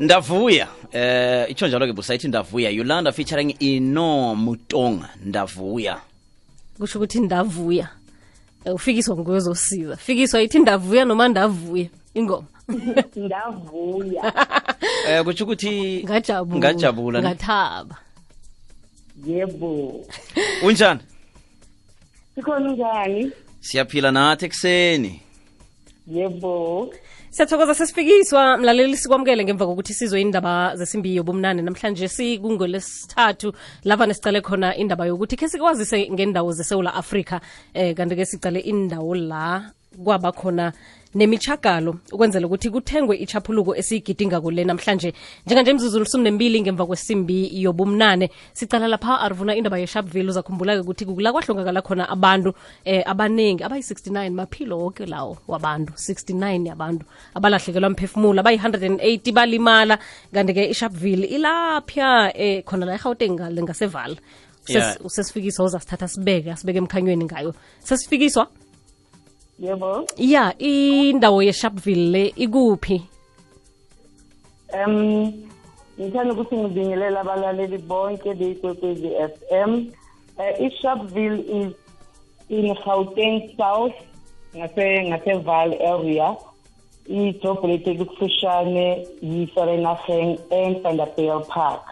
ndavuya 0.00 0.68
eh 0.92 1.50
itsho 1.50 1.68
njalo 1.68 1.86
ke 1.86 1.92
busayithi 1.92 2.28
ndavuya 2.28 2.70
yolanda 2.70 3.12
featuring 3.12 3.56
ino 3.58 4.34
mutonga. 4.34 5.08
Ndavuya. 5.24 6.00
Kusho 6.78 6.98
ukuthi 6.98 7.20
ndavuya. 7.20 7.88
Ufikiswa 8.64 8.74
ufikiswa 8.74 9.16
ngokuzosiza. 9.16 9.96
Fikiswa 9.96 10.42
ithi 10.42 10.58
ndavuya 10.58 11.04
noma 11.04 11.28
ndavuya 11.28 11.88
ingoma. 12.14 12.46
Ndavuya. 13.16 14.32
Eh 15.08 15.24
kusho 15.24 15.44
ukuthi 15.44 16.04
ngajabula. 16.04 16.58
ngajabula. 16.58 17.20
Ngathaba. 17.20 17.96
Yebo. 19.26 20.04
Unjani? 20.62 21.00
Sikhona 22.34 22.72
njani 22.72 23.32
siyaphila 23.60 24.10
nathi 24.10 24.44
ekuseni. 24.44 25.20
Yebo 26.06 26.94
siyathokoza 27.30 27.74
sesifikiswa 27.74 28.56
mlaleli 28.56 28.96
sikwamukele 28.96 29.44
ngemva 29.44 29.66
kokuthi 29.66 29.94
sizwe 29.94 30.20
indaba 30.20 30.76
zesimbi 30.76 31.16
yobumnane 31.16 31.62
namhlanje 31.62 32.08
sikungolesithathu 32.08 33.52
lavane 33.84 34.08
nesicale 34.08 34.40
khona 34.40 34.76
indaba 34.76 35.06
yokuthi 35.06 35.36
khe 35.36 35.48
sikwazise 35.48 36.08
ngendawo 36.10 36.52
zesewula 36.52 36.94
afrika 36.94 37.40
eh 37.74 37.94
kanti 37.96 38.16
ke 38.16 38.24
sicale 38.24 38.60
indawo 38.60 39.14
la 39.14 39.77
kwaba 40.04 40.32
khona 40.32 40.72
nemichagalo 41.14 41.96
ukwenzela 42.12 42.46
ukuthi 42.46 42.70
kuthengwe 42.70 43.16
ichaphuluko 43.16 43.74
esiyigidinga 43.76 44.40
kule 44.40 44.64
namhlanje. 44.64 45.14
Njenganje 45.46 45.72
mzuzu 45.72 46.00
lisumi 46.00 46.24
nembili 46.24 46.60
ngemva 46.60 46.86
kwesimbi 46.86 47.62
yobumnane 47.62 48.30
sicala 48.52 48.88
lapha 48.88 49.20
arvuna 49.20 49.56
indaba 49.56 49.78
yesharpville 49.78 50.30
uzakhumbula-ke 50.30 50.80
ukuthi 50.80 51.04
kula 51.06 51.32
kwahlongakala 51.32 51.82
khona 51.82 52.08
abantu 52.08 52.52
eh 52.84 53.02
abaningi 53.06 53.64
abayi-69 53.64 54.30
maphilo 54.30 54.78
wonke 54.78 55.06
lawo 55.06 55.38
wabantu 55.48 55.92
69 55.96 56.66
yabantu 56.66 57.04
abalahlekelwa 57.34 57.90
mphefumulo 57.90 58.40
abayi-180 58.42 59.32
balimala. 59.32 59.98
Kanti-ke 60.34 60.70
isharpville 60.70 61.26
ilapha 61.26 62.32
eh 62.36 62.62
khona 62.64 62.86
la 62.86 62.94
egauteng 62.94 63.38
lingasevala 63.50 63.62
ngasevala 63.64 64.16
Yeah. 64.68 64.94
Ses- 64.96 65.04
usesifikiswa 65.04 65.64
uzasithatha 65.64 66.08
sibeke 66.08 66.52
asibeke 66.52 66.78
emkhanyweni 66.78 67.24
ngayo. 67.24 67.54
Sesifikiswa 67.84 68.46
yebo? 69.58 70.06
Ya 70.16 70.54
indawo 70.58 71.42
ye-sharpeville 71.42 72.10
le 72.10 72.32
ikuphi? 72.36 73.02
Um 74.72 75.32
ngithanda 75.98 76.32
ukuthi 76.32 76.56
ngibingelela 76.56 77.20
abalaleli 77.20 77.78
bonke 77.78 78.34
beyikwekwezi 78.34 79.10
f 79.14 79.34
m. 79.50 79.90
Uh, 80.38 80.66
isharpeville 80.66 81.40
is 81.40 81.74
in 82.48 82.74
gauteng 82.84 83.56
south 83.56 83.94
ngase 84.54 85.08
ngaseVaal 85.08 85.74
area. 85.80 86.36
Idrobholete 87.08 87.94
kufishane 87.98 89.06
yi-Vereeniging 89.22 90.38
and 90.52 90.76
Vanderbijlpark. 90.84 91.82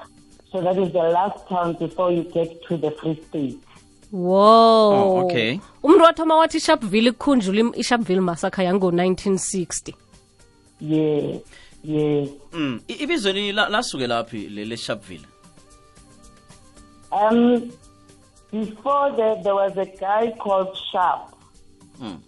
So 0.53 0.61
that 0.61 0.79
is 0.79 0.93
the 0.93 0.99
last 0.99 1.49
town 1.49 1.73
before 1.81 2.13
you 2.13 2.23
get 2.23 2.63
to 2.69 2.77
the 2.77 2.91
free 2.93 3.21
state 3.29 3.66
wow 4.13 4.93
Oh, 4.93 5.25
okay. 5.27 5.59
umuntu 5.83 6.05
wathoma 6.05 6.37
wathi 6.37 6.57
ishapville 6.57 7.13
kukhunjula 7.13 7.77
ishapville 7.77 8.21
massacre 8.21 8.65
yango-1960 8.65 9.95
ye 10.81 11.41
ye 11.85 12.29
mm. 12.53 12.81
I- 12.89 12.93
ibizweni 13.03 13.53
lasuke 13.53 14.07
laphi 14.07 14.49
le 14.49 14.65
le 14.65 14.77
sharpville 14.77 15.27
Um, 17.13 17.71
before 18.53 19.13
that, 19.17 19.43
there 19.43 19.55
was 19.55 19.73
a 19.79 19.87
guy 19.87 20.33
called 20.39 20.77
Sharp. 20.93 21.33
Mm. 22.01 22.19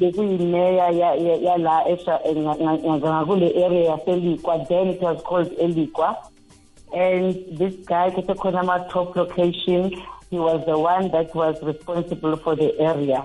Bekuyimeya 0.00 0.88
ya- 0.90 1.14
ya- 1.14 1.36
yala 1.36 1.84
eh, 1.88 1.96
nga- 2.36 2.56
nga- 2.56 2.78
nga- 2.78 2.98
ngakule 2.98 3.64
area 3.64 3.90
yaselikwa 3.90 4.58
then 4.68 4.88
it 4.88 5.00
was 5.02 5.22
called 5.22 5.52
elikwa 5.60 6.16
and 6.92 7.34
this 7.58 7.74
guy 7.86 8.10
kethe 8.10 8.34
khona 8.34 8.60
ama-top 8.60 9.16
location 9.16 9.92
he 10.32 10.38
was 10.38 10.64
the 10.66 10.78
one 10.78 11.10
that 11.14 11.34
was 11.34 11.62
responsible 11.62 12.36
for 12.44 12.56
the 12.56 12.68
area 12.90 13.22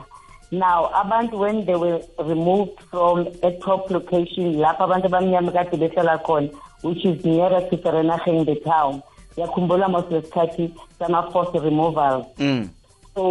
now 0.52 0.78
abantu 1.02 1.40
when 1.44 1.66
they 1.66 1.76
were 1.84 2.00
removed 2.32 2.80
from 2.92 3.28
a 3.50 3.52
top 3.66 3.90
location 3.98 4.56
lapho 4.64 4.84
abantu 4.88 5.08
abamnyama 5.10 5.52
kade 5.58 5.76
behlala 5.84 6.16
khona 6.28 6.50
which 6.88 7.06
is 7.06 7.26
nearer 7.26 7.62
to 7.70 7.78
Vereeniging 7.86 8.46
the 8.50 8.56
town 8.72 9.02
yakhumbula 9.38 9.90
most 9.96 10.10
lesikhathi 10.16 10.66
sama-force 11.00 11.56
removals 11.70 12.26
mm. 12.38 12.70
so 13.16 13.24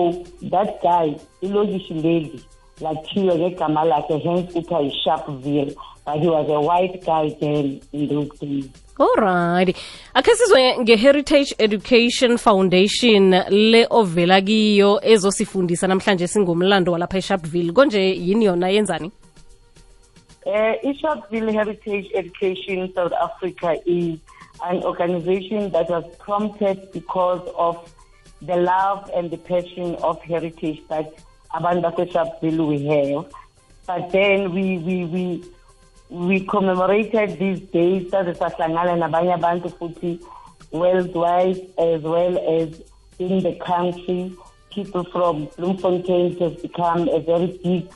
that 0.55 0.83
guy 0.83 1.06
ilokishi 1.43 1.95
leli 1.95 2.41
lathiwa 2.81 3.34
ngegama 3.34 3.84
lakhe 3.84 4.19
hence 4.19 4.53
kuthiwa 4.53 4.81
yi-sharpeville 4.81 5.75
but 6.06 6.17
he 6.22 6.28
was 6.28 6.49
a 6.49 6.61
white 6.69 7.05
guy 7.05 7.31
then 7.41 7.81
in 7.93 8.09
those 8.09 8.39
days 8.41 8.71
alright 8.99 9.77
akhe 10.15 10.34
sizwe 10.34 10.79
nge-heritage 10.79 11.55
education 11.59 12.39
foundation 12.39 13.31
le 13.49 13.87
ovela 13.91 14.41
kiyo 14.41 15.01
ezosifundisa 15.03 15.87
namhlanje 15.87 16.27
singumlando 16.27 16.93
walapha 16.93 17.19
esharpville. 17.19 17.73
Konje 17.73 18.01
yini 18.01 18.45
yona? 18.45 18.71
Yenzani? 18.71 19.11
Uh, 20.47 20.75
Isharpville 20.84 21.53
Heritage 21.53 22.09
Education 22.15 22.93
South 22.95 23.12
Africa 23.12 23.77
is 23.84 24.21
an 24.65 24.83
organization 24.84 25.71
that 25.73 25.91
was 25.91 26.05
prompted 26.21 26.93
because 26.93 27.43
of 27.59 27.93
the 28.43 28.57
love 28.57 29.11
and 29.13 29.28
the 29.31 29.39
passion 29.39 29.97
of 29.97 30.23
heritage 30.23 30.81
that 30.89 31.13
abantu 31.53 31.91
Isharpville 32.07 32.69
we 32.69 32.87
have. 32.87 33.27
But 33.89 34.13
then 34.13 34.55
we 34.55 34.78
we 34.78 35.05
we 35.05 35.45
we 36.11 36.41
commemorated 36.41 37.39
these 37.39 37.61
days 37.71 38.11
that 38.11 38.27
sahlangana 38.39 38.97
nabanye 39.05 39.34
abantu 39.34 39.69
futhi 39.78 40.21
worldwide 40.71 41.61
as 41.78 42.03
well 42.03 42.39
as 42.59 42.69
in 43.19 43.43
the 43.43 43.55
country. 43.67 44.33
People 44.71 45.05
from 45.05 45.49
Bloemfontein 45.56 46.39
has 46.39 46.55
become 46.61 47.09
a 47.09 47.19
very 47.21 47.59
big 47.65 47.89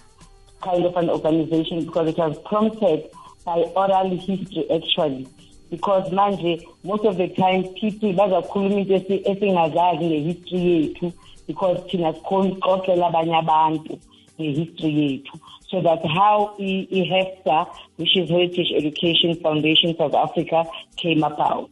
kind 0.62 0.84
of 0.84 0.96
an 0.96 1.10
organization 1.10 1.84
because 1.84 2.08
it 2.08 2.18
was 2.18 2.38
prompted 2.44 3.10
by 3.44 3.58
oral 3.76 4.10
history 4.16 4.64
actually 4.70 5.28
because 5.70 6.10
manje 6.10 6.62
most 6.82 7.04
of 7.04 7.16
the 7.16 7.28
time 7.28 7.62
people 7.80 8.12
bazakhuluma 8.12 8.80
into 8.80 8.94
esi- 8.94 9.22
esingazazi 9.30 10.04
ngehistory 10.10 10.72
yethu 10.82 11.12
because 11.46 11.78
thina 11.90 12.12
sikhona 12.12 12.50
ukuxoxela 12.52 13.06
abanye 13.06 13.36
abantu 13.38 13.98
ngehistory 14.40 15.10
yethu 15.10 15.38
so 15.70 15.80
that 15.82 16.00
how 16.06 16.50
i- 16.58 16.86
i-hefsa 16.90 17.66
which 17.98 18.16
is 18.16 18.28
heritage 18.28 18.72
education 18.76 19.34
foundation 19.42 19.96
south 19.96 20.14
africa 20.14 20.64
came 20.96 21.22
about. 21.24 21.70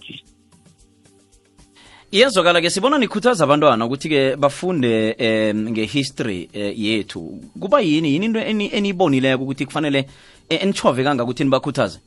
Iyazwakala 2.10 2.60
ke 2.60 2.70
sibona 2.70 2.98
nikhuthaza 2.98 3.44
abantwana 3.44 3.84
ukuthi-ke 3.86 4.36
bafunde 4.36 5.12
um 5.20 5.70
ngehistory 5.70 6.48
eh, 6.52 6.72
yethu. 6.80 7.40
Kuba 7.60 7.80
yini 7.80 8.12
yini 8.12 8.26
into 8.26 8.40
eni- 8.40 8.70
eniyibonileko 8.74 9.42
ukuthi 9.44 9.66
kufanele 9.66 10.06
eh, 10.48 10.62
enitshove 10.62 11.04
kangakuthi 11.04 11.44
nibakhuthaze? 11.44 12.00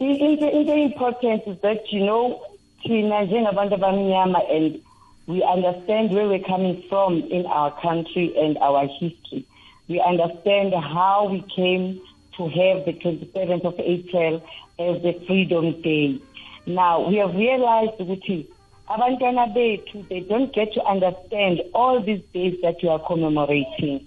I- 0.00 0.04
into 0.16 0.50
into 0.50 0.74
important 0.74 1.46
is 1.46 1.56
that 1.62 1.92
you 1.92 2.00
know 2.00 2.40
thina 2.82 3.22
njengabantu 3.24 3.74
abamnyama 3.74 4.40
and 4.50 4.80
we 5.28 5.40
understand 5.54 6.12
where 6.12 6.26
we're 6.26 6.44
coming 6.44 6.82
from 6.88 7.22
in 7.30 7.46
our 7.46 7.70
country 7.82 8.32
and 8.44 8.58
our 8.58 8.88
history. 8.88 9.44
We 9.88 10.00
understand 10.00 10.74
how 10.74 11.28
we 11.30 11.44
came 11.54 12.00
to 12.36 12.44
have 12.44 12.84
the 12.84 12.92
27th 12.92 13.64
of 13.64 13.78
april 13.78 14.42
as 14.78 15.02
the 15.02 15.12
freedom 15.26 15.80
day. 15.82 16.20
Now 16.66 17.08
we 17.08 17.16
have 17.16 17.34
realized 17.34 17.98
ukuthi 17.98 18.46
abantwana 18.88 19.52
bethu 19.54 20.08
they 20.08 20.20
don't 20.20 20.52
get 20.54 20.72
to 20.74 20.82
understand 20.84 21.62
all 21.74 22.02
these 22.02 22.22
days 22.32 22.54
that 22.62 22.82
you 22.82 22.90
are 22.90 23.00
commemorating. 23.00 24.06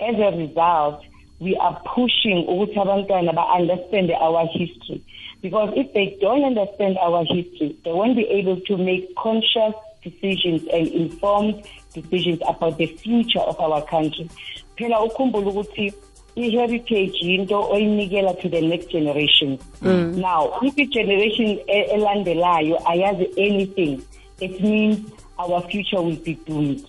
As 0.00 0.16
a 0.16 0.36
result 0.36 1.04
we 1.40 1.56
are 1.56 1.80
pushing 1.94 2.46
ukuthi 2.46 2.76
abantwana 2.76 3.34
ba-understand 3.34 4.10
our 4.10 4.46
history. 4.46 5.02
Because 5.40 5.72
if 5.76 5.92
they 5.92 6.16
don't 6.20 6.44
understand 6.44 6.98
our 6.98 7.24
history 7.24 7.76
they 7.84 7.92
won't 7.92 8.16
be 8.16 8.26
able 8.26 8.60
to 8.60 8.76
make 8.76 9.14
conscious 9.16 9.74
decisions 10.02 10.62
and 10.72 10.88
informed 10.88 11.62
decisions 11.94 12.40
about 12.48 12.76
the 12.78 12.86
future 12.86 13.40
of 13.40 13.58
our 13.60 13.82
country 13.86 14.28
phela 14.76 15.02
ukhumbule 15.04 15.46
ukuthi 15.46 15.92
i-heritage 16.36 17.18
yinto 17.20 17.68
oyinikela 17.70 18.34
to 18.40 18.48
the 18.48 18.60
next 18.60 18.90
generation. 18.90 19.58
Mm. 19.82 20.16
Now 20.16 20.58
if 20.62 20.78
i-generation 20.78 21.60
elandelayo 21.66 22.78
ayazi 22.86 23.28
anything 23.36 24.02
it 24.40 24.60
means 24.60 24.98
our 25.38 25.60
future 25.68 26.00
will 26.00 26.16
be 26.16 26.34
doomed. 26.46 26.86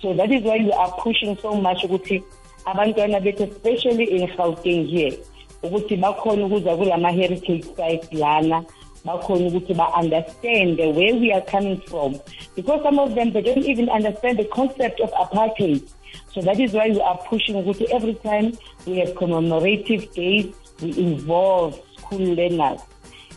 So 0.00 0.14
that 0.14 0.30
is 0.30 0.42
why 0.42 0.58
we 0.58 0.72
are 0.72 0.92
pushing 1.02 1.36
so 1.42 1.54
much 1.54 1.82
ukuthi 1.84 2.22
abantwana 2.66 3.20
bethu 3.20 3.44
especially 3.44 4.04
in 4.04 4.28
gauteng 4.36 4.86
here 4.88 5.18
ukuthi 5.62 5.96
bakhona 5.96 6.46
ukuza 6.46 6.76
kulama-heritage 6.76 7.64
sites 7.76 8.12
lana 8.12 8.64
bakhona 9.04 9.48
ukuthi 9.48 9.74
ba-understand 9.76 10.78
the 10.78 10.88
where 10.90 11.14
we 11.14 11.32
are 11.32 11.42
coming 11.42 11.80
from. 11.88 12.20
Because 12.54 12.82
some 12.82 12.98
of 12.98 13.14
them 13.14 13.32
they 13.32 13.42
don't 13.42 13.64
even 13.64 13.88
understand 13.88 14.38
the 14.38 14.44
concept 14.46 15.00
of 15.00 15.10
apartheid. 15.12 15.88
So 16.32 16.40
that 16.42 16.58
is 16.58 16.72
why 16.72 16.88
we 16.88 17.00
are 17.00 17.18
pushing 17.28 17.56
ukuthi 17.56 17.90
every 17.90 18.14
time 18.14 18.56
we 18.86 18.98
have 18.98 19.14
commemorative 19.14 20.12
days 20.14 20.54
we 20.80 20.96
involve 20.98 21.80
school 21.98 22.34
learners. 22.34 22.80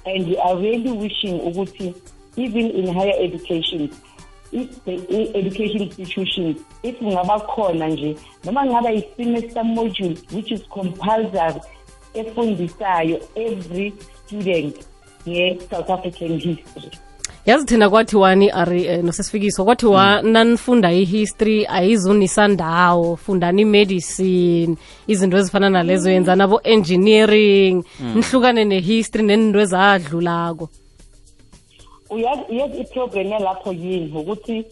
And 0.05 0.27
we 0.27 0.37
are 0.37 0.57
really 0.57 0.91
wishing 0.91 1.39
ukuthi 1.39 1.95
even 2.37 2.71
in 2.71 2.93
higher 2.93 3.17
education 3.19 3.91
if 4.51 4.85
the 4.85 5.35
education 5.35 5.81
institutions 5.81 6.61
if 6.83 6.97
kungaba 6.99 7.39
khona 7.39 7.87
nje 7.87 8.17
noma 8.43 8.61
kungaba 8.61 8.89
yi-semester 8.89 9.63
module 9.63 10.17
which 10.31 10.51
is 10.51 10.61
compulsory 10.69 11.61
efundisayo 12.13 13.19
every 13.35 13.93
student 14.25 14.87
nge-south 15.27 15.89
african 15.89 16.39
history. 16.39 16.91
Yazi 17.45 17.65
thina 17.65 17.89
kwathiwani 17.89 18.49
ari 18.49 18.85
eh, 18.85 19.03
nosesifikiso 19.03 19.65
kwathiwa 19.65 20.21
nanifunda 20.21 20.93
i-history 20.93 21.65
ayizunisandawo 21.69 23.15
fundani 23.15 23.61
i-medicine 23.61 24.75
izinto 25.07 25.37
ezifana 25.37 25.69
nalezo 25.69 26.11
yenza 26.11 26.35
nabo 26.35 26.61
engineering 26.63 27.83
nihlukane 28.15 28.65
ne-history 28.65 29.23
neninto 29.23 29.59
ezadlulako. 29.59 30.69
Uyazi 32.09 32.41
uyazi 32.49 32.77
iprogram 32.77 33.27
yalapho 33.27 33.73
yini 33.73 34.11
ukuthi 34.19 34.65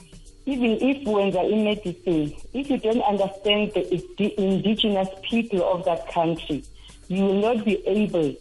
even 0.45 0.89
if 0.89 1.07
wenza 1.07 1.43
i-medicine 1.43 2.37
if 2.53 2.69
you 2.69 2.77
don't 2.77 3.03
understand 3.11 3.71
the 4.17 4.25
indigenous 4.27 5.09
people 5.29 5.61
of 5.61 5.85
that 5.85 6.13
country 6.13 6.63
you 7.09 7.25
will 7.25 7.41
not 7.41 7.65
be 7.65 7.79
able 7.87 8.35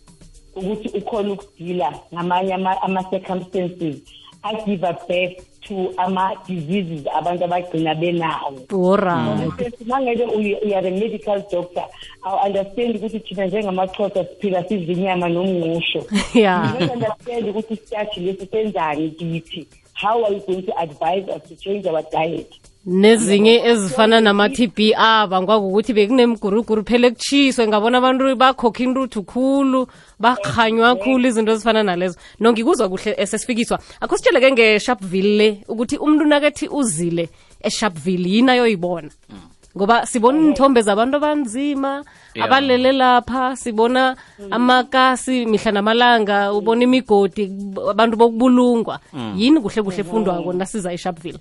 ukuthi 0.56 0.88
ukhona 0.98 1.32
ukudila 1.32 1.92
ngamanye 2.14 2.54
ama- 2.54 2.82
ama-circumstances 2.82 3.96
agive 4.42 4.86
birth 5.08 5.40
to 5.60 5.92
ama-diseases 5.96 7.06
abantu 7.14 7.44
abagcina 7.44 7.94
benawo. 7.94 8.58
Alright 8.72 9.80
mangeke 9.86 10.24
you 10.66 10.74
are 10.74 10.86
a 10.86 10.90
medical 10.90 11.42
doctor 11.50 11.84
i 12.24 12.46
understand 12.48 12.96
ukuthi 12.96 13.20
thina 13.20 13.46
njengamaxhosa 13.46 14.24
siphila 14.24 14.68
sidla 14.68 14.92
inyama 14.92 15.28
nomngqusho. 15.28 16.04
Ya 16.34 16.72
you 16.80 16.86
don't 16.86 16.92
understand 16.92 17.48
ukuthi 17.48 17.76
starch 17.76 18.16
lesi 18.16 18.46
senzani 18.46 19.10
kithi. 19.10 19.66
How 19.94 20.24
are 20.24 20.34
you 20.34 20.40
going 20.40 20.62
to 20.62 20.72
advise 20.78 21.24
us 21.28 21.48
to 21.48 21.56
change 21.56 21.86
our 21.86 22.02
diet? 22.12 22.52
Nezinye 22.86 23.64
ezifana 23.64 24.20
nama-tb 24.20 24.78
abangwakukuthi 24.96 25.92
bekunemguruguru 25.92 26.84
phela 26.84 27.10
kutshiswe 27.10 27.66
ngabona 27.68 27.98
abantu 27.98 28.36
bakhokha 28.36 28.84
intuthu 28.84 29.22
khulu 29.22 29.88
bakhanywa 30.20 30.96
khulu 30.96 31.26
izinto 31.28 31.52
ezifana 31.52 31.82
nalezo. 31.82 32.16
Nongikuzwa 32.40 32.88
kuhle 32.88 33.14
esesifikiswa. 33.18 33.78
Akho 34.00 34.16
sitsheleke 34.16 34.52
nge-sharpville 34.52 35.36
le 35.36 35.64
ukuthi 35.68 35.96
umuntu 35.96 36.24
nakethi 36.24 36.68
uzile 36.68 37.28
esharpville 37.60 38.28
yini 38.28 38.50
ayoyibona? 38.50 39.10
Ngoba 39.76 40.06
sibona 40.06 40.38
iinthombe 40.38 40.82
zabantu 40.82 41.16
abanzima 41.16 42.04
Yeah. 42.34 42.46
abalele 42.46 42.92
lapha 42.92 43.56
sibona 43.56 44.16
amakasi 44.50 45.46
mihla 45.46 45.72
namalanga 45.72 46.52
ubona 46.52 46.82
imigodi 46.82 47.44
abantu 47.90 48.16
bokubulungwa. 48.16 48.98
Yini 49.36 49.60
kuhle 49.60 49.82
kuhle 49.82 50.00
efundwako 50.00 50.52
nasiza 50.52 50.92
esharpville 50.92 51.38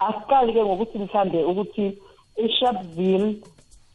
asiqali 0.00 0.52
ke 0.52 0.64
ngokuthi 0.64 0.98
mhlambe 0.98 1.44
ukuthi 1.44 1.98
i-sharpeville 2.44 3.36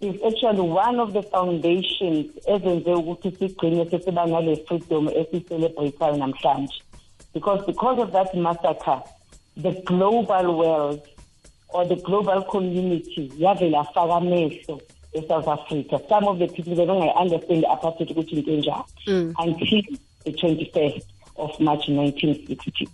is 0.02 0.16
actually 0.24 0.62
one 0.62 1.00
of 1.00 1.13
the 1.13 1.22
foundations 1.22 2.25
ezenze 2.48 2.94
ukuthi 2.94 3.31
sigcine 3.31 3.86
sesiba 3.90 4.25
nale 4.25 4.56
freedom 4.56 5.07
esiyicelebratayo 5.07 6.16
namhlanje. 6.18 6.81
Because 7.34 7.66
because 7.66 8.02
of 8.02 8.12
that 8.12 8.34
massacre 8.36 9.02
the 9.57 9.72
global 9.86 10.57
world 10.57 11.02
or 11.69 11.86
the 11.86 11.96
global 11.96 12.42
community 12.44 13.31
yavele 13.38 13.78
afaka 13.78 14.16
amehlo 14.16 14.81
e-south 15.13 15.48
africa. 15.48 16.00
Some 16.10 16.28
of 16.28 16.40
the 16.40 16.48
people 16.48 16.75
bebengayi-understand 16.75 17.66
apartheid 17.66 18.12
ukuthi 18.12 18.38
into 18.38 18.52
enjani. 18.52 18.84
Mm. 19.07 19.34
Until 19.40 19.81
the 20.25 20.31
21st 20.31 21.04
of 21.38 21.60
march 21.60 21.90
1960 21.90 22.88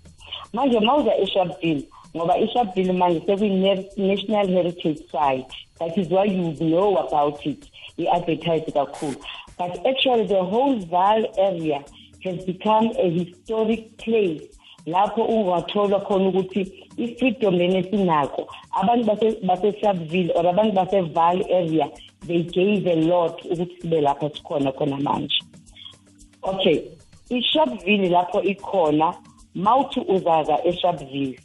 manje 0.53 0.79
mawuza 0.79 1.17
esharpeville 1.17 1.83
ngoba 2.15 2.37
isharpville 2.37 2.93
manje 2.93 3.19
sekuyi-national 3.25 4.47
heritage 4.47 5.01
site. 5.11 5.53
That 5.79 5.97
is 5.97 6.09
why 6.09 6.25
you 6.25 6.53
know 6.59 6.97
about 6.97 7.45
it. 7.45 7.69
I-advertise 7.97 8.71
kakhulu. 8.73 9.15
But 9.57 9.85
actually 9.85 10.27
the 10.27 10.43
whole 10.43 10.79
val 10.79 11.25
area 11.37 11.83
has 12.23 12.45
become 12.45 12.91
a 12.97 13.09
historic 13.09 13.97
place. 13.97 14.43
Lapho 14.87 15.21
ungathola 15.25 15.99
khona 16.05 16.29
ukuthi 16.29 16.61
i-freedom 16.97 17.55
lena 17.55 17.79
esinako 17.79 18.47
abantu 18.79 19.05
base- 19.05 19.39
base-sharpville 19.45 20.31
or 20.35 20.47
abantu 20.47 20.75
base-val 20.75 21.43
area 21.49 21.89
they 22.27 22.41
gave 22.43 22.87
a 22.87 22.95
lot 22.95 23.41
ukuthi 23.45 23.81
sibe 23.81 24.01
lapho 24.01 24.29
sikhona 24.29 24.71
khona 24.71 24.97
manje. 24.97 25.37
Okay 26.43 26.81
i-sharpville 27.29 28.09
lapho 28.09 28.41
ikhona 28.41 29.13
mawuthi 29.55 29.99
uzaza 29.99 30.57
e-sharpville 30.65 31.39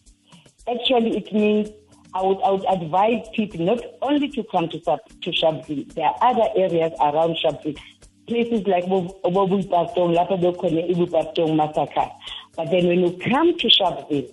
actually 0.69 1.17
it 1.17 1.33
means 1.33 1.71
I 2.15 2.23
would, 2.23 2.41
I 2.43 2.51
would 2.51 2.65
advise 2.65 3.29
people 3.35 3.65
not 3.65 3.81
only 4.01 4.29
to 4.31 4.45
come 4.51 4.69
to, 4.69 4.81
to 4.81 5.85
there 5.95 6.07
are 6.07 6.17
other 6.23 6.49
areas 6.57 6.93
around 7.01 7.37
Sharpeville, 7.45 7.79
places 8.27 8.67
like 8.67 8.85
Bobupatong, 8.87 10.15
Lapa 10.15 10.37
Bekone, 10.39 10.91
Ibupatong, 10.91 11.57
Massacre. 11.57 12.11
But 12.57 12.71
then 12.71 12.87
when 12.87 13.01
you 13.01 13.19
come 13.19 13.59
to 13.59 13.69
Sharpeville, 13.69 14.33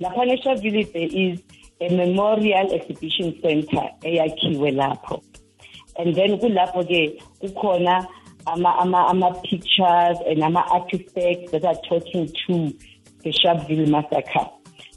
Lapane 0.00 0.42
Sharpeville, 0.42 0.92
there 0.92 1.08
is 1.10 1.40
a 1.80 1.94
memorial 1.94 2.72
exhibition 2.72 3.38
center, 3.40 3.88
eyakhiwe 4.02 4.74
lapho. 4.74 5.22
And 5.96 6.14
then 6.16 6.38
kulapho 6.40 6.82
ke 6.84 7.22
kukhona 7.40 8.04
ama 8.46 9.40
pictures 9.44 10.18
and 10.26 10.42
ama 10.42 10.66
artifacts 10.72 11.52
that 11.52 11.64
are 11.64 11.78
talking 11.88 12.26
to 12.48 12.76
the 13.22 13.30
Sharpeville 13.30 13.88
massacre. 13.88 14.50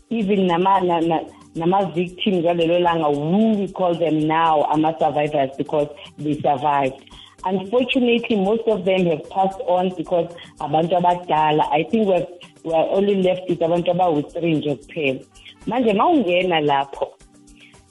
Even 0.10 0.48
nama 0.48 0.82
na, 0.82 1.00
na, 1.00 1.20
nama 1.56 1.92
victims 1.94 2.44
galelo 2.46 2.80
langa 2.80 3.14
who 3.14 3.58
we 3.60 3.68
call 3.68 3.94
them 3.96 4.20
now 4.28 4.64
ama 4.72 4.96
survivors 5.00 5.52
because 5.58 5.90
they 6.18 6.36
survived. 6.40 7.04
Unfortunately, 7.46 8.36
most 8.36 8.64
of 8.68 8.84
them 8.86 9.06
have 9.06 9.30
passed 9.30 9.60
on 9.68 9.94
because 9.98 10.34
abantu 10.60 10.96
abadala. 11.02 11.68
I 11.72 11.84
think 11.84 12.08
we're 12.08 12.26
we're 12.64 12.90
only 12.98 13.22
left 13.22 13.50
with 13.50 13.60
abantu 13.60 13.92
abawu-three 13.94 14.56
nje 14.56 14.76
kuphela. 14.76 15.26
Manje 15.68 15.94
mawungena 15.94 16.60
lapho 16.62 17.08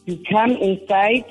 you 0.06 0.16
come 0.30 0.52
inside 0.56 1.24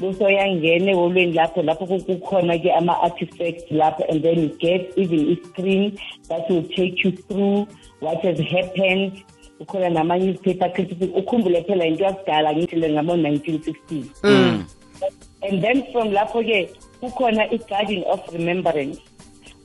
bese 0.00 0.24
uyangena 0.24 0.90
eholweni 0.92 1.32
lapho 1.32 1.62
lapho 1.62 1.86
ku- 1.86 2.00
kukhona 2.04 2.58
ke 2.58 2.70
ama-artifacts 2.76 3.70
lapho 3.70 4.02
and 4.10 4.22
then 4.22 4.38
you 4.40 4.48
get 4.58 4.92
even 4.96 5.30
i-screen 5.32 5.98
that 6.28 6.48
will 6.50 6.64
take 6.76 7.04
you 7.04 7.12
through 7.12 7.66
what 8.00 8.20
has 8.24 8.38
happened 8.40 9.22
kukhona 9.58 9.90
nama-newspaper 9.90 10.72
clippings 10.72 11.16
ukhumbule 11.16 11.62
phela 11.62 11.86
into 11.86 12.04
yakudala 12.04 12.52
ngithi 12.56 12.76
le 12.76 12.88
ngabo-nineteen 12.88 13.62
sixties 13.62 14.06
mm. 14.22 14.64
and 15.42 15.62
then 15.62 15.82
from 15.92 16.12
lapho 16.12 16.42
ke 16.42 16.70
kukhona 17.00 17.50
i-garden 17.52 18.04
of 18.06 18.20
remembrance 18.32 18.98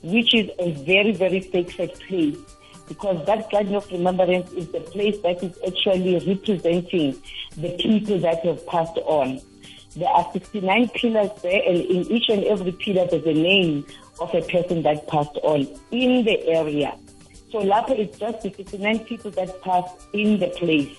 which 0.02 0.34
is 0.34 0.50
a 0.58 0.70
very 0.84 1.12
very 1.12 1.40
sacred 1.40 1.92
place 2.06 2.38
because 2.90 3.24
that 3.24 3.48
garden 3.52 3.76
of 3.76 3.90
remembrance 3.92 4.50
is 4.52 4.66
the 4.72 4.80
place 4.80 5.16
that 5.22 5.40
is 5.44 5.56
actually 5.64 6.18
representing 6.26 7.16
the 7.56 7.70
people 7.78 8.18
that 8.18 8.44
have 8.44 8.66
passed 8.66 8.98
on. 9.06 9.40
There 9.96 10.08
are 10.08 10.26
69 10.32 10.88
pillars 10.88 11.30
there 11.40 11.62
and 11.68 11.78
in 11.78 12.10
each 12.10 12.28
and 12.28 12.42
every 12.44 12.72
pillar 12.72 13.06
there's 13.06 13.24
a 13.24 13.32
name 13.32 13.86
of 14.20 14.34
a 14.34 14.42
person 14.42 14.82
that 14.82 15.06
passed 15.06 15.38
on 15.44 15.68
in 15.92 16.24
the 16.24 16.36
area 16.48 16.96
so 17.50 17.58
lapho 17.60 17.98
it's 17.98 18.18
just 18.18 18.42
the 18.42 18.50
69 18.50 19.00
people 19.00 19.30
that 19.32 19.60
passed 19.62 20.08
in 20.12 20.38
the 20.38 20.48
place. 20.48 20.96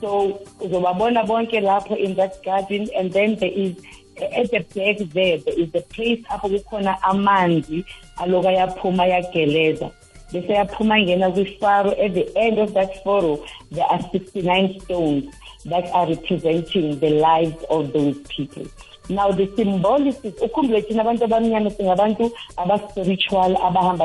So 0.00 0.46
uzobabona 0.60 1.26
bonke 1.26 1.60
lapho 1.60 1.96
in 1.96 2.14
that 2.16 2.42
garden 2.44 2.88
and 2.96 3.12
then 3.12 3.36
there 3.36 3.50
is 3.50 3.76
at 4.20 4.50
the 4.50 4.60
back 4.60 4.98
there 5.12 5.38
there 5.38 5.58
is 5.58 5.70
a 5.74 5.82
place 5.82 6.22
apho 6.30 6.48
kukhona 6.48 7.02
amanzi 7.02 7.84
aloku 8.16 8.48
ayaphuma 8.48 9.02
ayageleza 9.02 9.90
bese 10.32 10.52
yaphuma 10.52 11.00
ngena 11.00 11.30
kwifaro 11.30 11.90
at 11.90 12.14
the 12.14 12.26
end 12.36 12.58
of 12.58 12.72
that 12.72 13.02
furrow 13.04 13.44
there 13.70 13.86
are 13.90 14.02
69 14.12 14.80
stones 14.80 15.24
that 15.64 15.84
are 15.94 16.06
representing 16.06 16.98
the 17.00 17.10
lives 17.10 17.64
of 17.70 17.92
those 17.92 18.16
people. 18.28 18.66
Now 19.08 19.32
the 19.32 19.46
symbolics 19.46 20.20
ukhumbule 20.42 20.82
thina 20.82 21.02
abantu 21.02 21.24
abamnyama 21.24 21.70
singabantu 21.70 22.30
aba-spiritual 22.56 23.56
abahamba 23.56 24.04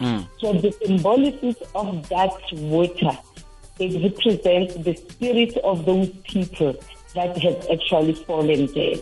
nama-symbolism 0.00 0.28
so 0.40 0.52
the 0.52 0.70
symbolics 0.70 1.62
of 1.74 2.08
that 2.08 2.32
water 2.52 3.18
it 3.78 4.02
represents 4.02 4.74
the 4.74 4.94
spirit 4.96 5.56
of 5.58 5.84
those 5.84 6.08
people 6.24 6.74
that 7.14 7.38
have 7.38 7.66
actually 7.70 8.12
fallen 8.14 8.66
there. 8.74 8.96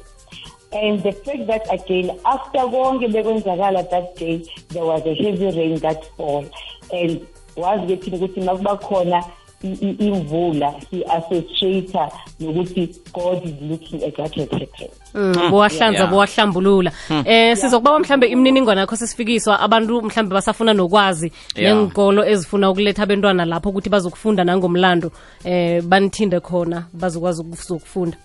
And 0.73 1.03
the 1.03 1.13
fact 1.13 1.47
that 1.47 1.67
again, 1.73 2.11
after 2.25 2.59
konke 2.59 3.09
bekwenzakala 3.09 3.91
that 3.91 4.17
day, 4.17 4.45
there 4.69 4.85
was 4.85 5.03
a 5.07 5.15
heavy 5.15 5.47
rain 5.59 5.79
that 5.79 6.05
fall. 6.17 6.45
And 6.93 7.27
was 7.57 7.89
getting 7.89 8.19
khona 8.19 9.15
i- 9.15 9.23
i- 9.23 9.46
imvula 9.75 10.75
si-associata 10.91 12.11
nokuthi 12.41 12.95
god 13.15 13.45
is 13.45 13.55
looking 13.71 14.05
at 14.05 14.19
what 14.19 14.35
has 14.37 14.51
happened 14.51 14.91
Mm, 15.15 15.33
bowahlambulula 15.51 15.99
Yeah. 15.99 16.11
buwahlambulula. 16.11 16.93
Eh 17.25 17.57
sizokubawa 17.57 17.99
mhlambe 18.01 18.27
imininingwane 18.27 18.81
yakho 18.81 18.97
sesifikiswa 18.97 19.61
abantu 19.61 20.03
mhlambe 20.03 20.35
basafuna 20.35 20.75
nokwazi 20.75 21.33
Yeah. 21.55 21.89
ezifuna 22.27 22.71
ukuletha 22.71 23.03
abentwana 23.03 23.45
lapho 23.45 23.69
ukuthi 23.69 23.91
bazokufunda 23.91 24.45
nangomlando 24.45 25.11
eh 25.45 25.83
banithinde 25.83 26.41
khona 26.41 26.87
bazokwazi 26.93 27.41
ukuzokufunda 27.43 28.17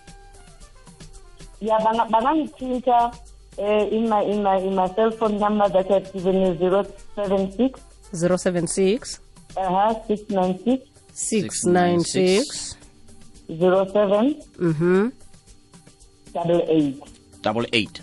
ya 1.62 1.80
banga- 1.80 2.06
bangangithinta 2.10 3.12
eh 3.58 3.88
in 3.94 4.08
my 4.10 4.24
in 4.32 4.42
my 4.44 4.58
in 4.68 4.76
my 4.76 4.88
cell 4.96 5.12
phone 5.12 5.38
number 5.40 5.72
that 5.72 5.92
I've 5.92 6.12
given 6.14 6.42
you 6.42 6.56
zero 6.56 6.86
seven 7.16 7.52
six 7.52 7.80
076 8.14 9.20
uh-huh 9.58 9.96
six 10.08 10.30
nine 10.30 10.60
six 10.66 10.80
696 11.22 12.78
zero 13.60 13.86
seven. 13.94 14.36
Mhm 14.60 15.12
double 16.34 16.62
eight. 16.70 16.96
double 17.44 17.66
eight. 17.74 18.02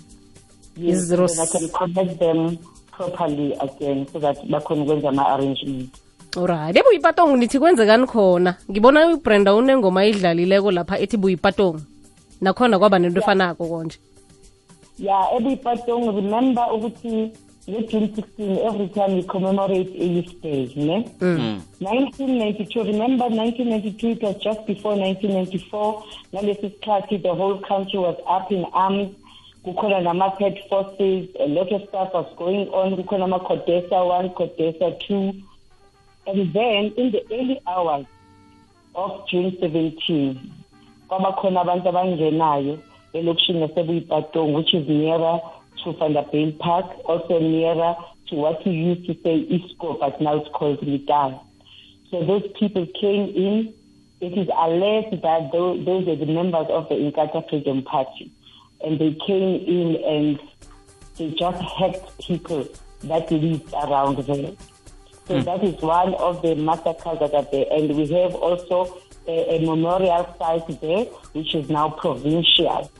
Yes, 0.77 0.97
Is 0.99 1.05
zero 1.09 1.27
then 1.27 1.41
I 1.41 1.47
can 1.47 1.69
connect 1.69 2.19
them 2.21 2.59
properly 2.93 3.55
again 3.61 4.07
so 4.13 4.19
that 4.21 4.37
bakhona 4.49 4.83
ukwenza 4.83 5.09
ama-arrangement. 5.09 5.91
Alright, 6.37 6.77
ebuyipatongo 6.77 7.37
nithi 7.37 7.59
kwenzekani 7.59 8.07
khona? 8.07 8.55
Ngibona 8.71 9.07
ubrenda 9.15 9.55
unengoma 9.55 10.07
idlalileko 10.07 10.71
lapha 10.71 10.99
ethi 10.99 11.17
buyipatong 11.17 11.81
nakhona 12.41 12.79
kwaba 12.79 12.99
nento 12.99 13.21
efanako 13.21 13.67
konje. 13.67 13.99
Yeah, 14.99 15.27
every 15.37 15.57
patong 15.57 16.15
remember 16.17 16.67
ukuthi 16.75 17.33
nge-June 17.69 18.09
16 18.15 18.59
every 18.69 18.89
time 18.89 19.15
we 19.17 19.23
commemorate 19.23 19.91
a 19.95 20.05
youth 20.05 20.41
day, 20.43 20.73
ne? 20.77 21.05
Mm. 21.21 21.39
Mm. 21.39 21.61
1992, 21.81 22.83
remember 22.85 23.25
1992 23.29 24.09
it 24.09 24.23
was 24.23 24.37
just 24.37 24.67
before 24.67 24.97
1994 24.97 26.05
ngalesi 26.33 26.71
sikhathi 26.71 27.19
the 27.23 27.35
whole 27.35 27.59
country 27.61 27.99
was 27.99 28.17
up 28.27 28.51
in 28.53 28.65
arms. 28.73 29.09
Kukhona 29.65 30.01
nama-pet 30.03 30.57
forces 30.69 31.29
a 31.41 31.47
lot 31.49 31.71
of 31.73 31.83
stuff 31.89 32.15
was 32.15 32.27
going 32.37 32.69
on. 32.69 32.97
Kukhona 32.97 33.25
ama-codesa 33.25 33.97
1 34.05 34.29
codesa 34.31 34.89
2 35.09 35.35
and 36.27 36.53
then 36.53 36.93
in 36.97 37.11
the 37.11 37.23
early 37.33 37.61
hours 37.67 38.07
of 38.95 39.29
June 39.31 39.51
17 39.61 40.37
kwaba 41.09 41.33
khona 41.33 41.61
abantu 41.61 41.89
abangenayo 41.89 42.79
elokishini 43.13 43.61
yasebuyipatongo 43.61 44.59
which 44.59 44.75
is 44.75 44.89
nearer 44.89 45.41
to 45.93 45.99
Vanderbijlpark 45.99 47.05
also 47.05 47.39
nearer 47.39 47.95
to 48.29 48.35
what 48.35 48.65
we 48.67 48.73
used 48.73 49.07
to 49.07 49.15
say 49.23 49.47
Iscor 49.47 49.99
but 50.01 50.21
now 50.21 50.37
it's 50.41 50.51
called 50.55 50.81
Litana 50.81 51.41
so 52.11 52.25
those 52.25 52.45
people 52.59 52.87
came 53.01 53.29
in. 53.35 53.75
It 54.21 54.37
is 54.37 54.49
alleged 54.57 55.23
that 55.23 55.51
those, 55.53 55.85
those 55.85 56.09
are 56.09 56.17
the 56.17 56.27
members 56.27 56.67
of 56.71 56.89
the 56.89 56.95
Inkatha 56.95 57.49
Freedom 57.49 57.83
Party. 57.83 58.33
And 58.81 58.99
they 58.99 59.17
came 59.27 59.61
in 59.67 59.97
and 60.05 60.41
they 61.17 61.31
just 61.37 61.61
hacked 61.63 62.19
people 62.19 62.67
that 63.05 63.31
lived 63.31 63.73
around 63.75 64.17
there 64.27 64.53
so 65.29 65.37
hmm. 65.37 65.45
that 65.45 65.63
is 65.63 65.75
one 65.83 66.15
of 66.15 66.41
the 66.41 66.55
massacres 66.55 67.19
that 67.21 67.35
are 67.35 67.47
there. 67.53 67.67
And 67.71 67.95
we 67.95 68.07
have 68.15 68.35
also 68.35 68.99
a, 69.27 69.57
a 69.57 69.67
memorial 69.67 70.35
site 70.39 70.81
there, 70.81 71.05
which 71.35 71.55
is 71.55 71.69
now 71.69 71.91
provincial. 71.91 72.91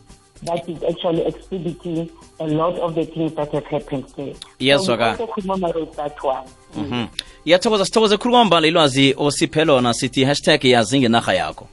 That 0.45 0.69
is 0.69 0.83
actually 0.85 1.23
exhibiting 1.27 2.11
a 2.41 2.47
lot 2.47 2.79
of 2.79 2.95
the 2.95 3.05
things 3.05 3.35
that 3.35 3.53
have 3.53 3.65
happened 3.67 4.05
there. 4.17 4.35
Yes, 4.59 4.87
that 4.87 6.25
one. 6.25 6.47
Mhm. 6.77 7.07
iyathokoza 7.45 7.85
sithokoze 7.85 8.17
khulu 8.17 8.35
kwambala 8.35 8.67
ilwazi 8.67 9.15
osiphe 9.17 9.65
lona 9.65 9.95
sithi 9.95 10.25
hashtag 10.25 10.65
yazi 10.65 11.01
ngenarha 11.01 11.35
yakho 11.35 11.69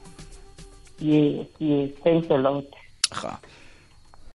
Yes, 1.00 1.46
yes. 1.60 1.90
Thanks 2.04 2.30
a 2.30 2.36
lot. 2.36 2.64
ha 3.10 3.38